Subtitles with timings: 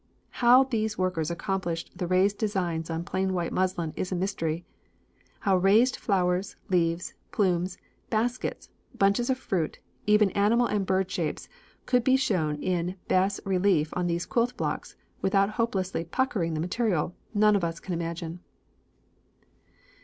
[0.41, 4.65] How these workers accomplished the raised designs on plain white muslin is the mystery.
[5.41, 7.77] How raised flowers, leaves, plumes,
[8.09, 9.77] baskets, bunches of fruit,
[10.07, 11.47] even animal and bird shapes,
[11.85, 17.13] could be shown in bas relief on these quilt blocks without hopelessly 'puckering' the material,
[17.35, 18.39] none of us can imagine."